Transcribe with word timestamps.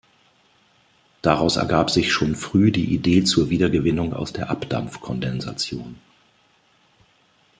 Daraus 1.21 1.57
ergab 1.57 1.91
sich 1.91 2.11
schon 2.11 2.35
früh 2.35 2.71
die 2.71 2.91
Idee 2.91 3.23
zur 3.23 3.51
Wiedergewinnung 3.51 4.13
aus 4.15 4.33
der 4.33 4.49
Abdampf-Kondensation. 4.49 5.95